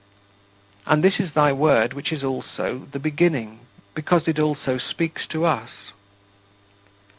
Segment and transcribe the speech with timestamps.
[0.87, 3.59] And this is thy Word, which is also "the Beginning,"
[3.93, 5.69] because it also speaks to us.